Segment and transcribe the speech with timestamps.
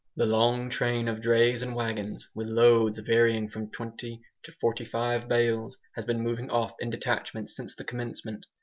[0.15, 5.27] The long train of drays and wagons, with loads varying from twenty to forty five
[5.27, 8.47] bales, has been moving off in detachments since the commencement.